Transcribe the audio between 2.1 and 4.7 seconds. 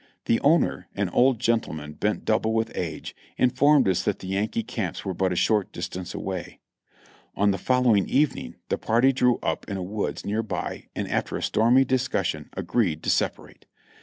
double with age, informed us that the Yankee